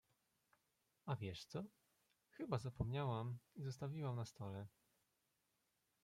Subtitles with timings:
[1.05, 1.63] A wiesz co,
[2.29, 4.67] chyba zapomniałam i zostawiłam na stole.